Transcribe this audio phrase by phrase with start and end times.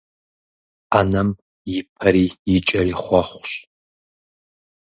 [0.91, 1.29] Ӏэнэм
[1.75, 3.51] и пэри и кӀэри хъуэхъущ.